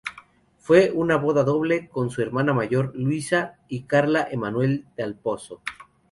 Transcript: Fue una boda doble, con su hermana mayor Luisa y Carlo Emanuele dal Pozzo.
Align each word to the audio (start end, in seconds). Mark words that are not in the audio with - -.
Fue 0.57 0.89
una 0.89 1.17
boda 1.17 1.43
doble, 1.43 1.87
con 1.87 2.09
su 2.09 2.23
hermana 2.23 2.53
mayor 2.55 2.91
Luisa 2.95 3.59
y 3.67 3.83
Carlo 3.83 4.21
Emanuele 4.31 4.85
dal 4.97 5.13
Pozzo. 5.13 5.61